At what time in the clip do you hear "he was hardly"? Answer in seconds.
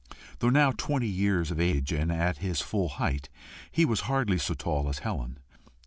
3.71-4.39